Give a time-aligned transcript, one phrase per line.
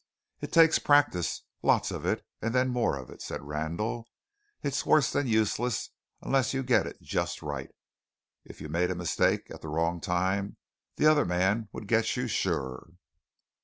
[0.39, 4.07] "It takes practice, lots of it, and then more of it," said Randall.
[4.63, 5.91] "It's worse than useless
[6.23, 7.69] unless you get it just right.
[8.43, 10.57] If you made a mistake at the wrong time,
[10.95, 12.93] the other man would get you sure."